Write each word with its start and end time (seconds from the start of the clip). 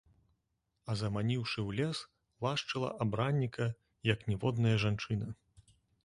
А 0.91 0.93
заманіўшы 1.01 1.59
ў 1.67 1.75
лес, 1.79 1.99
лашчыла 2.45 2.89
абранніка, 3.05 3.67
як 4.13 4.25
ніводная 4.31 4.73
жанчына. 4.85 5.27